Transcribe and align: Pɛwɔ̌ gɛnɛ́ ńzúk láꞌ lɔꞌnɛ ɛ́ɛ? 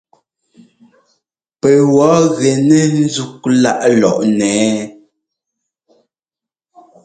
Pɛwɔ̌ 1.59 2.13
gɛnɛ́ 2.37 2.83
ńzúk 2.99 3.41
láꞌ 3.61 3.83
lɔꞌnɛ 4.01 4.47
ɛ́ɛ? 4.69 4.81